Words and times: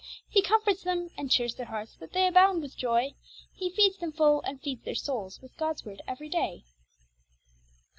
He 0.27 0.41
comforts 0.41 0.81
them 0.81 1.09
and 1.15 1.29
cheeres 1.29 1.53
their 1.53 1.67
hearts, 1.67 1.95
that 1.97 2.11
they 2.11 2.25
abound 2.25 2.63
with 2.63 2.75
joy; 2.75 3.13
He 3.53 3.69
feedes 3.69 3.99
them 3.99 4.11
full 4.11 4.41
and 4.41 4.59
feedes 4.59 4.81
their 4.83 4.95
souls 4.95 5.39
with 5.43 5.55
Gods 5.57 5.85
word 5.85 6.01
every 6.07 6.27
day. 6.27 6.63